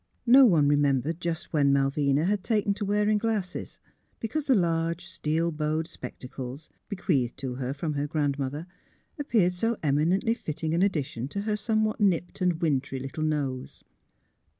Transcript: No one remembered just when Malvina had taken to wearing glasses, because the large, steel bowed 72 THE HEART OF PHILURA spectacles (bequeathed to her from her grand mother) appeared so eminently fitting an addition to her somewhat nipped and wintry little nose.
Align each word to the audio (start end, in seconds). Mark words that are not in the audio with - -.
No 0.25 0.47
one 0.47 0.67
remembered 0.67 1.21
just 1.21 1.53
when 1.53 1.71
Malvina 1.71 2.25
had 2.25 2.43
taken 2.43 2.73
to 2.73 2.85
wearing 2.85 3.19
glasses, 3.19 3.79
because 4.19 4.45
the 4.45 4.55
large, 4.55 5.05
steel 5.05 5.51
bowed 5.51 5.85
72 5.85 5.85
THE 5.85 5.85
HEART 5.85 5.85
OF 5.85 5.91
PHILURA 5.91 5.93
spectacles 6.57 6.69
(bequeathed 6.89 7.37
to 7.37 7.53
her 7.53 7.71
from 7.71 7.93
her 7.93 8.07
grand 8.07 8.39
mother) 8.39 8.65
appeared 9.19 9.53
so 9.53 9.77
eminently 9.83 10.33
fitting 10.33 10.73
an 10.73 10.81
addition 10.81 11.27
to 11.27 11.41
her 11.41 11.55
somewhat 11.55 12.01
nipped 12.01 12.41
and 12.41 12.59
wintry 12.61 12.97
little 12.99 13.21
nose. 13.21 13.83